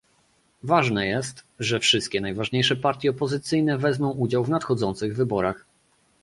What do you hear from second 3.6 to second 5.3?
wezmą udział w nadchodzących